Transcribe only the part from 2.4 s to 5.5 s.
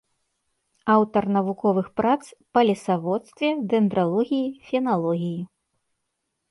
па лесаводстве, дэндралогіі, феналогіі.